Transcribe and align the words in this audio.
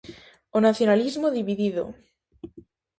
O 0.57 0.59
nacionalismo 0.67 1.27
dividido. 1.37 1.83